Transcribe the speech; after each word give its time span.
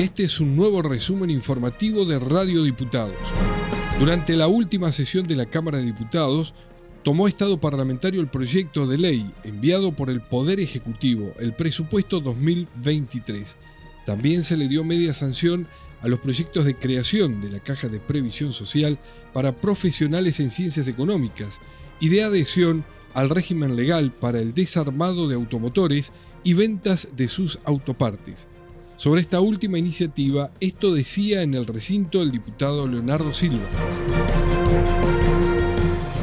Este 0.00 0.24
es 0.24 0.40
un 0.40 0.56
nuevo 0.56 0.80
resumen 0.80 1.28
informativo 1.28 2.06
de 2.06 2.18
Radio 2.18 2.62
Diputados. 2.62 3.34
Durante 3.98 4.34
la 4.34 4.48
última 4.48 4.92
sesión 4.92 5.26
de 5.26 5.36
la 5.36 5.44
Cámara 5.44 5.76
de 5.76 5.84
Diputados, 5.84 6.54
tomó 7.02 7.28
estado 7.28 7.60
parlamentario 7.60 8.22
el 8.22 8.30
proyecto 8.30 8.86
de 8.86 8.96
ley 8.96 9.30
enviado 9.44 9.92
por 9.92 10.08
el 10.08 10.22
Poder 10.22 10.58
Ejecutivo, 10.58 11.34
el 11.38 11.54
presupuesto 11.54 12.20
2023. 12.20 13.58
También 14.06 14.42
se 14.42 14.56
le 14.56 14.68
dio 14.68 14.84
media 14.84 15.12
sanción 15.12 15.68
a 16.00 16.08
los 16.08 16.20
proyectos 16.20 16.64
de 16.64 16.78
creación 16.78 17.42
de 17.42 17.50
la 17.50 17.60
Caja 17.60 17.88
de 17.88 18.00
Previsión 18.00 18.52
Social 18.54 18.98
para 19.34 19.60
profesionales 19.60 20.40
en 20.40 20.48
ciencias 20.48 20.88
económicas 20.88 21.60
y 22.00 22.08
de 22.08 22.22
adhesión 22.22 22.86
al 23.12 23.28
régimen 23.28 23.76
legal 23.76 24.12
para 24.12 24.40
el 24.40 24.54
desarmado 24.54 25.28
de 25.28 25.34
automotores 25.34 26.10
y 26.42 26.54
ventas 26.54 27.08
de 27.16 27.28
sus 27.28 27.58
autopartes. 27.64 28.48
Sobre 29.00 29.22
esta 29.22 29.40
última 29.40 29.78
iniciativa, 29.78 30.50
esto 30.60 30.92
decía 30.92 31.40
en 31.40 31.54
el 31.54 31.64
recinto 31.64 32.20
el 32.20 32.30
diputado 32.30 32.86
Leonardo 32.86 33.32
Silva. 33.32 33.64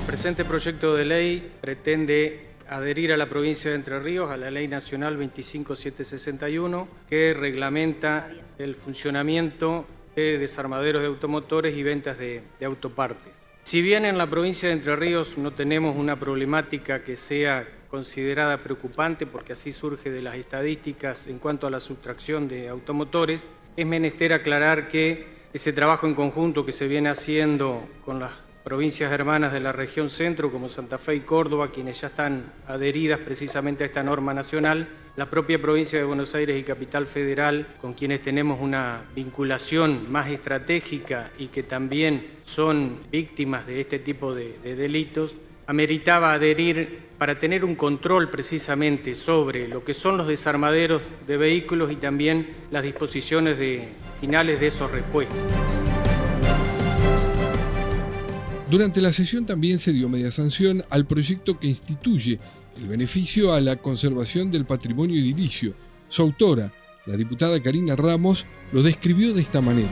El 0.00 0.06
presente 0.06 0.44
proyecto 0.44 0.94
de 0.94 1.06
ley 1.06 1.50
pretende 1.62 2.48
adherir 2.68 3.14
a 3.14 3.16
la 3.16 3.30
provincia 3.30 3.70
de 3.70 3.76
Entre 3.76 3.98
Ríos 4.00 4.30
a 4.30 4.36
la 4.36 4.50
Ley 4.50 4.68
Nacional 4.68 5.16
25761 5.16 6.88
que 7.08 7.32
reglamenta 7.32 8.30
el 8.58 8.74
funcionamiento 8.74 9.86
de 10.14 10.36
desarmaderos 10.36 11.00
de 11.00 11.08
automotores 11.08 11.74
y 11.74 11.82
ventas 11.82 12.18
de, 12.18 12.42
de, 12.60 12.66
autopartes. 12.66 13.46
Si 13.68 13.82
bien 13.82 14.06
en 14.06 14.16
la 14.16 14.30
provincia 14.30 14.70
de 14.70 14.76
Entre 14.76 14.96
Ríos 14.96 15.36
no 15.36 15.50
tenemos 15.50 15.94
una 15.94 16.18
problemática 16.18 17.04
que 17.04 17.16
sea 17.16 17.68
considerada 17.90 18.56
preocupante 18.56 19.26
porque 19.26 19.52
así 19.52 19.72
surge 19.72 20.10
de 20.10 20.22
las 20.22 20.36
estadísticas 20.36 21.26
en 21.26 21.38
cuanto 21.38 21.66
a 21.66 21.70
la 21.70 21.78
sustracción 21.78 22.48
de 22.48 22.70
automotores, 22.70 23.50
es 23.76 23.86
menester 23.86 24.32
aclarar 24.32 24.88
que 24.88 25.26
ese 25.52 25.74
trabajo 25.74 26.06
en 26.06 26.14
conjunto 26.14 26.64
que 26.64 26.72
se 26.72 26.88
viene 26.88 27.10
haciendo 27.10 27.86
con 28.06 28.20
las 28.20 28.32
provincias 28.68 29.10
hermanas 29.10 29.50
de 29.54 29.60
la 29.60 29.72
región 29.72 30.10
centro, 30.10 30.52
como 30.52 30.68
Santa 30.68 30.98
Fe 30.98 31.14
y 31.14 31.20
Córdoba, 31.20 31.70
quienes 31.72 32.02
ya 32.02 32.08
están 32.08 32.52
adheridas 32.66 33.18
precisamente 33.18 33.82
a 33.82 33.86
esta 33.86 34.02
norma 34.02 34.34
nacional, 34.34 34.86
la 35.16 35.30
propia 35.30 35.58
provincia 35.58 35.98
de 35.98 36.04
Buenos 36.04 36.34
Aires 36.34 36.60
y 36.60 36.64
Capital 36.64 37.06
Federal, 37.06 37.66
con 37.80 37.94
quienes 37.94 38.20
tenemos 38.20 38.60
una 38.60 39.04
vinculación 39.16 40.12
más 40.12 40.28
estratégica 40.28 41.30
y 41.38 41.46
que 41.46 41.62
también 41.62 42.26
son 42.42 42.98
víctimas 43.10 43.66
de 43.66 43.80
este 43.80 44.00
tipo 44.00 44.34
de, 44.34 44.58
de 44.62 44.76
delitos, 44.76 45.36
ameritaba 45.66 46.34
adherir 46.34 47.08
para 47.16 47.38
tener 47.38 47.64
un 47.64 47.74
control 47.74 48.28
precisamente 48.28 49.14
sobre 49.14 49.66
lo 49.66 49.82
que 49.82 49.94
son 49.94 50.18
los 50.18 50.26
desarmaderos 50.26 51.00
de 51.26 51.38
vehículos 51.38 51.90
y 51.90 51.96
también 51.96 52.54
las 52.70 52.82
disposiciones 52.82 53.58
de, 53.58 53.88
finales 54.20 54.60
de 54.60 54.66
esos 54.66 54.90
repuestos. 54.90 55.38
Durante 58.70 59.00
la 59.00 59.14
sesión 59.14 59.46
también 59.46 59.78
se 59.78 59.94
dio 59.94 60.10
media 60.10 60.30
sanción 60.30 60.84
al 60.90 61.06
proyecto 61.06 61.58
que 61.58 61.66
instituye 61.66 62.38
el 62.76 62.86
beneficio 62.86 63.54
a 63.54 63.62
la 63.62 63.76
conservación 63.76 64.50
del 64.50 64.66
patrimonio 64.66 65.18
edilicio. 65.18 65.72
Su 66.08 66.20
autora, 66.20 66.70
la 67.06 67.16
diputada 67.16 67.62
Karina 67.62 67.96
Ramos, 67.96 68.44
lo 68.70 68.82
describió 68.82 69.32
de 69.32 69.40
esta 69.40 69.62
manera. 69.62 69.88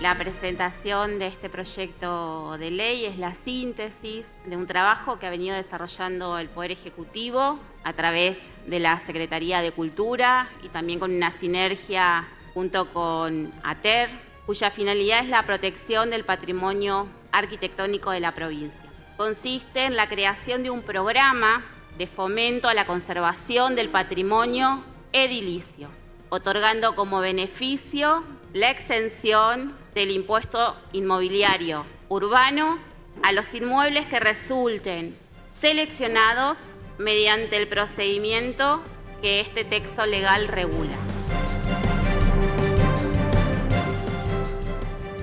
La 0.00 0.16
presentación 0.16 1.18
de 1.18 1.26
este 1.26 1.50
proyecto 1.50 2.56
de 2.56 2.70
ley 2.70 3.04
es 3.04 3.18
la 3.18 3.34
síntesis 3.34 4.38
de 4.46 4.56
un 4.56 4.68
trabajo 4.68 5.18
que 5.18 5.26
ha 5.26 5.30
venido 5.30 5.56
desarrollando 5.56 6.38
el 6.38 6.48
Poder 6.48 6.70
Ejecutivo 6.70 7.58
a 7.82 7.92
través 7.94 8.38
de 8.68 8.78
la 8.78 9.00
Secretaría 9.00 9.60
de 9.60 9.72
Cultura 9.72 10.48
y 10.62 10.68
también 10.68 11.00
con 11.00 11.10
una 11.10 11.32
sinergia 11.32 12.28
junto 12.54 12.92
con 12.92 13.52
ATER, 13.64 14.27
cuya 14.48 14.70
finalidad 14.70 15.20
es 15.20 15.28
la 15.28 15.44
protección 15.44 16.08
del 16.08 16.24
patrimonio 16.24 17.06
arquitectónico 17.32 18.12
de 18.12 18.20
la 18.20 18.32
provincia. 18.32 18.88
Consiste 19.18 19.84
en 19.84 19.94
la 19.94 20.08
creación 20.08 20.62
de 20.62 20.70
un 20.70 20.80
programa 20.80 21.66
de 21.98 22.06
fomento 22.06 22.66
a 22.66 22.72
la 22.72 22.86
conservación 22.86 23.74
del 23.74 23.90
patrimonio 23.90 24.82
edilicio, 25.12 25.90
otorgando 26.30 26.96
como 26.96 27.20
beneficio 27.20 28.24
la 28.54 28.70
exención 28.70 29.76
del 29.94 30.12
impuesto 30.12 30.74
inmobiliario 30.92 31.84
urbano 32.08 32.78
a 33.22 33.32
los 33.32 33.52
inmuebles 33.52 34.06
que 34.06 34.18
resulten 34.18 35.14
seleccionados 35.52 36.70
mediante 36.96 37.58
el 37.58 37.68
procedimiento 37.68 38.80
que 39.20 39.40
este 39.40 39.64
texto 39.64 40.06
legal 40.06 40.48
regula. 40.48 41.17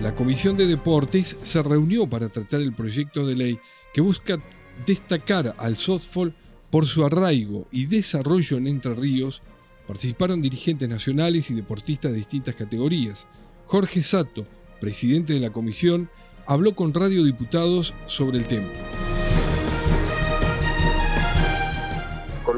La 0.06 0.14
Comisión 0.14 0.56
de 0.56 0.68
Deportes 0.68 1.36
se 1.42 1.64
reunió 1.64 2.08
para 2.08 2.30
tratar 2.30 2.62
el 2.62 2.76
proyecto 2.76 3.26
de 3.26 3.36
ley 3.36 3.60
que 3.92 4.02
busca 4.02 4.38
destacar 4.86 5.56
al 5.58 5.78
softball 5.78 6.32
por 6.70 6.86
su 6.86 7.04
arraigo 7.04 7.68
y 7.72 7.88
desarrollo 7.88 8.58
en 8.58 8.68
Entre 8.68 8.94
Ríos. 8.94 9.42
Participaron 9.88 10.44
dirigentes 10.44 10.88
nacionales 10.88 11.50
y 11.50 11.56
deportistas 11.56 12.12
de 12.12 12.20
distintas 12.20 12.54
categorías. 12.54 13.26
Jorge 13.66 14.04
Sato, 14.04 14.46
presidente 14.80 15.34
de 15.34 15.40
la 15.40 15.52
comisión, 15.52 16.08
habló 16.46 16.76
con 16.76 16.94
Radio 16.94 17.24
Diputados 17.24 17.96
sobre 18.06 18.38
el 18.38 18.46
tema. 18.46 18.70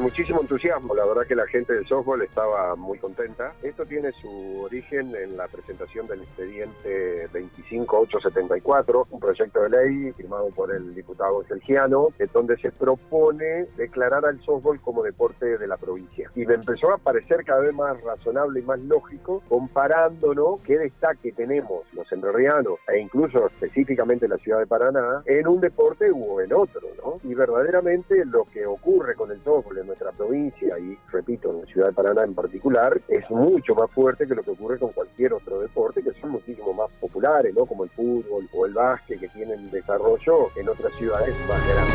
Muchísimo 0.08 0.40
entusiasmo. 0.40 0.94
La 0.94 1.04
verdad 1.04 1.26
que 1.26 1.34
la 1.34 1.46
gente 1.46 1.74
del 1.74 1.86
softball 1.86 2.22
estaba 2.22 2.74
muy 2.76 2.98
contenta. 2.98 3.52
Esto 3.62 3.84
tiene 3.84 4.10
su 4.12 4.62
origen 4.62 5.14
en 5.14 5.36
la 5.36 5.48
presentación 5.48 6.06
del 6.06 6.22
expediente 6.22 7.28
25874, 7.34 9.08
un 9.10 9.20
proyecto 9.20 9.62
de 9.64 9.68
ley 9.68 10.12
firmado 10.12 10.48
por 10.48 10.74
el 10.74 10.94
diputado 10.94 11.44
Sergiano, 11.44 12.08
donde 12.32 12.56
se 12.56 12.72
propone 12.72 13.66
declarar 13.76 14.24
al 14.24 14.40
softball 14.40 14.80
como 14.80 15.02
deporte 15.02 15.58
de 15.58 15.66
la 15.66 15.76
provincia. 15.76 16.30
Y 16.34 16.46
me 16.46 16.54
empezó 16.54 16.90
a 16.90 16.96
parecer 16.96 17.44
cada 17.44 17.60
vez 17.60 17.74
más 17.74 18.00
razonable 18.00 18.60
y 18.60 18.62
más 18.62 18.80
lógico 18.80 19.42
comparando 19.46 20.58
qué 20.64 20.78
destaque 20.78 21.32
tenemos 21.32 21.84
los 21.92 22.10
entrerrianos 22.10 22.78
e 22.88 22.98
incluso 22.98 23.46
específicamente 23.46 24.26
la 24.26 24.38
ciudad 24.38 24.60
de 24.60 24.66
Paraná 24.66 25.22
en 25.26 25.46
un 25.46 25.60
deporte 25.60 26.10
u 26.10 26.40
en 26.40 26.54
otro. 26.54 26.88
¿no? 27.04 27.20
Y 27.24 27.34
verdaderamente 27.34 28.24
lo 28.24 28.44
que 28.44 28.64
ocurre 28.64 29.14
con 29.14 29.30
el 29.30 29.42
softball 29.42 29.76
en 29.76 29.97
nuestra 29.98 30.12
provincia 30.12 30.78
y, 30.78 30.96
repito, 31.10 31.50
en 31.50 31.60
la 31.60 31.66
ciudad 31.66 31.88
de 31.88 31.92
Paraná 31.92 32.24
en 32.24 32.34
particular, 32.34 33.00
es 33.08 33.28
mucho 33.30 33.74
más 33.74 33.90
fuerte 33.90 34.26
que 34.26 34.34
lo 34.34 34.42
que 34.42 34.50
ocurre 34.50 34.78
con 34.78 34.92
cualquier 34.92 35.32
otro 35.32 35.60
deporte, 35.60 36.02
que 36.02 36.12
son 36.20 36.30
muchísimo 36.30 36.72
más 36.72 36.90
populares, 37.00 37.54
¿no? 37.54 37.66
Como 37.66 37.84
el 37.84 37.90
fútbol 37.90 38.48
o 38.52 38.66
el 38.66 38.74
básquet, 38.74 39.18
que 39.18 39.28
tienen 39.28 39.70
desarrollo 39.70 40.50
en 40.56 40.68
otras 40.68 40.92
ciudades 40.98 41.34
más 41.48 41.66
grandes. 41.66 41.94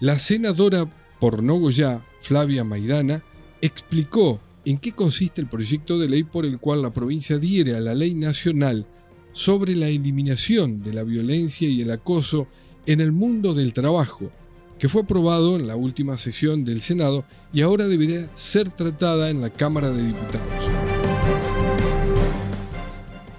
La 0.00 0.18
senadora 0.18 0.84
por 1.20 1.42
Nogoyá, 1.42 2.00
Flavia 2.20 2.64
Maidana, 2.64 3.22
explicó 3.60 4.40
en 4.64 4.78
qué 4.78 4.92
consiste 4.92 5.40
el 5.40 5.48
proyecto 5.48 5.98
de 5.98 6.08
ley 6.08 6.22
por 6.22 6.46
el 6.46 6.58
cual 6.58 6.82
la 6.82 6.92
provincia 6.92 7.36
adhiere 7.36 7.76
a 7.76 7.80
la 7.80 7.94
ley 7.94 8.14
nacional 8.14 8.86
sobre 9.32 9.74
la 9.74 9.88
eliminación 9.88 10.82
de 10.82 10.94
la 10.94 11.02
violencia 11.02 11.68
y 11.68 11.82
el 11.82 11.90
acoso 11.90 12.46
en 12.86 13.00
el 13.00 13.12
mundo 13.12 13.54
del 13.54 13.74
trabajo, 13.74 14.30
que 14.78 14.88
fue 14.88 15.02
aprobado 15.02 15.56
en 15.56 15.66
la 15.66 15.76
última 15.76 16.16
sesión 16.16 16.64
del 16.64 16.80
Senado 16.80 17.24
y 17.52 17.62
ahora 17.62 17.86
debería 17.86 18.28
ser 18.34 18.70
tratada 18.70 19.30
en 19.30 19.40
la 19.40 19.50
Cámara 19.50 19.90
de 19.90 20.02
Diputados. 20.02 20.70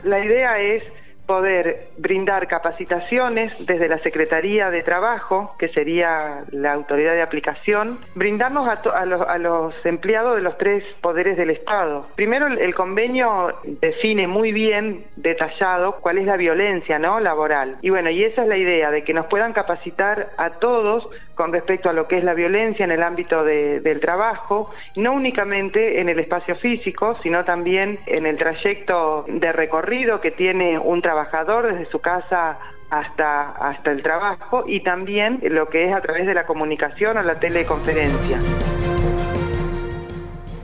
La 0.04 0.24
idea 0.26 0.60
es 0.60 0.84
poder 1.30 1.90
brindar 2.00 2.48
capacitaciones 2.48 3.54
desde 3.60 3.88
la 3.88 4.00
Secretaría 4.00 4.72
de 4.72 4.82
Trabajo, 4.82 5.54
que 5.60 5.68
sería 5.68 6.44
la 6.50 6.74
autoridad 6.74 7.14
de 7.14 7.22
aplicación, 7.22 8.00
brindarnos 8.16 8.68
a, 8.68 9.06
los, 9.38 9.76
empleados 9.86 10.38
de 10.38 10.42
los 10.42 10.58
tres 10.58 10.84
poderes 11.02 11.38
del 11.38 11.52
Estado. 11.52 12.08
Primero, 12.16 12.48
el, 12.48 12.74
convenio 12.74 13.54
define 13.64 14.26
muy 14.26 14.52
bien, 14.52 15.06
detallado, 15.18 15.98
cuál 16.02 16.18
es 16.18 16.26
la 16.26 16.36
violencia 16.36 16.98
¿no? 16.98 17.20
laboral. 17.20 17.78
Y 17.84 17.92
bueno, 17.92 18.10
y 18.10 18.24
esa 18.24 18.42
es 18.42 18.48
la 18.48 18.58
idea, 18.58 18.90
de 18.90 19.04
que 19.04 19.14
nos 19.14 19.28
puedan 19.28 19.54
capacitar 19.54 20.32
a 20.36 20.54
todos 20.58 21.08
con 21.36 21.54
respecto 21.54 21.92
a 21.92 21.94
lo 21.94 22.08
que 22.08 22.18
es 22.18 22.24
la 22.24 22.34
violencia 22.34 22.84
en 22.84 22.92
el 22.92 23.04
ámbito 23.04 23.44
del 23.44 24.00
trabajo, 24.00 24.72
no 24.96 25.14
únicamente 25.14 26.02
en 26.02 26.10
el 26.10 26.20
espacio 26.20 26.56
físico, 26.56 27.18
sino 27.22 27.46
también 27.46 28.00
en 28.08 28.26
el 28.26 28.36
trayecto 28.38 29.26
de 29.28 29.52
recorrido 29.52 30.20
que 30.22 30.32
tiene 30.32 30.80
un 30.80 31.02
trabajo 31.04 31.19
trabajador 31.20 31.74
desde 31.74 31.92
su 31.92 32.00
casa 32.00 32.58
hasta, 32.90 33.52
hasta 33.52 33.92
el 33.92 34.02
trabajo 34.02 34.64
y 34.68 34.84
también 34.84 35.40
lo 35.44 35.70
que 35.70 35.88
es 35.88 35.94
a 35.94 36.02
través 36.02 36.26
de 36.26 36.34
la 36.34 36.46
comunicación 36.46 37.18
o 37.18 37.24
la 37.24 37.40
teleconferencia. 37.40 38.40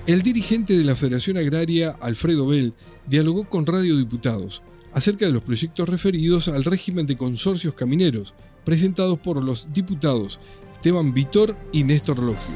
El 0.08 0.22
dirigente 0.22 0.74
de 0.74 0.84
la 0.84 0.96
Federación 0.96 1.38
Agraria, 1.38 1.96
Alfredo 2.02 2.48
Bell, 2.48 2.74
dialogó 3.06 3.50
con 3.50 3.66
Radio 3.66 3.98
Diputados 3.98 4.64
acerca 4.94 5.26
de 5.26 5.34
los 5.34 5.42
proyectos 5.42 5.90
referidos 5.90 6.48
al 6.48 6.64
régimen 6.64 7.06
de 7.06 7.18
consorcios 7.18 7.74
camineros, 7.74 8.34
presentados 8.64 9.20
por 9.20 9.44
los 9.44 9.74
diputados 9.74 10.40
Esteban 10.74 11.14
Vitor 11.14 11.56
y 11.72 11.84
Néstor 11.84 12.20
Logio 12.20 12.56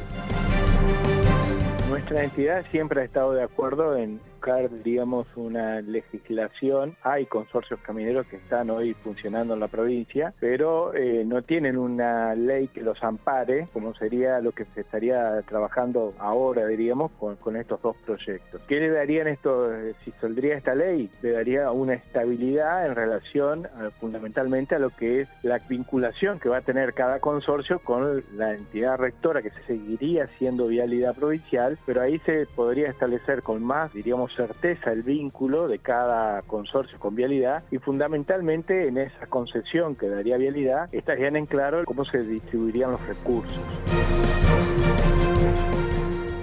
Nuestra 1.90 2.24
entidad 2.24 2.64
siempre 2.72 3.02
ha 3.02 3.06
estado 3.06 3.34
de 3.34 3.44
acuerdo 3.44 3.98
en 3.98 4.22
buscar, 4.40 4.70
digamos, 4.84 5.28
una 5.36 5.82
legislación. 5.82 6.96
Hay 7.04 7.26
consorcios 7.26 7.78
camineros 7.82 8.26
que 8.28 8.38
están 8.38 8.70
hoy 8.70 8.94
funcionando 8.94 9.54
en 9.54 9.60
la 9.60 9.68
provincia, 9.68 10.34
pero 10.40 10.94
eh, 10.94 11.26
no 11.26 11.42
tienen 11.42 11.78
una 11.78 12.36
ley 12.36 12.70
que 12.70 12.82
los 12.82 13.04
ampare, 13.04 13.68
como 13.74 13.94
sería 13.96 14.40
lo 14.40 14.54
que 14.54 14.64
se 14.74 14.82
estaría 14.82 15.42
trabajando 15.42 16.14
ahora, 16.20 16.68
diríamos, 16.68 17.12
con, 17.20 17.36
con 17.36 17.58
estos 17.58 17.82
dos 17.82 17.98
proyectos. 18.06 18.62
¿Qué 18.70 18.80
le 18.80 18.90
darían 18.92 19.28
esto, 19.28 19.72
si 20.06 20.12
saldría 20.22 20.56
esta 20.56 20.74
ley? 20.74 21.10
Le 21.22 21.32
daría 21.32 21.72
una 21.72 21.96
estabilidad 21.96 22.86
en 22.86 22.96
relación 22.96 23.68
fundamentalmente 24.00 24.76
a 24.76 24.80
lo 24.80 24.90
que 24.92 25.22
es 25.22 25.30
la 25.44 25.60
vinculación 25.60 26.40
que 26.40 26.48
va 26.48 26.58
a 26.58 26.62
tener 26.62 26.94
cada 26.94 27.20
consorcio 27.20 27.80
con 27.80 28.24
la 28.38 28.54
entidad 28.54 28.98
rectora 28.98 29.42
que 29.42 29.50
se 29.50 29.64
seguiría 29.64 30.28
siendo 30.38 30.68
vialidad 30.68 31.14
provincial, 31.14 31.78
pero 31.86 32.02
ahí 32.02 32.20
se 32.20 32.46
podría 32.56 32.90
establecer 32.90 33.44
con 33.44 33.62
más, 33.62 33.94
diríamos, 33.94 34.29
certeza 34.36 34.92
el 34.92 35.04
vínculo 35.04 35.68
de 35.68 35.80
cada 35.80 36.42
consorcio 36.44 37.00
con 37.00 37.16
vialidad 37.16 37.64
y 37.72 37.78
fundamentalmente 37.78 38.88
en 38.88 38.98
esa 38.98 39.28
concesión 39.28 39.96
que 39.96 40.08
daría 40.08 40.38
vialidad 40.38 40.90
estarían 40.92 41.36
en 41.36 41.46
claro 41.46 41.84
cómo 41.86 42.06
se 42.06 42.24
distribuirían 42.24 42.92
los 42.92 43.08
recursos. 43.08 43.60